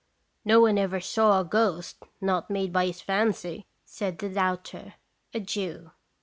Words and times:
"No 0.45 0.59
one 0.61 0.79
ever 0.79 0.99
saw 0.99 1.39
a 1.39 1.45
ghost 1.45 2.05
not 2.19 2.49
made 2.49 2.73
by 2.73 2.87
his 2.87 3.01
fancy," 3.01 3.67
said 3.85 4.17
the 4.17 4.29
doubter 4.29 4.95
a 5.31 5.39
Jew. 5.39 5.91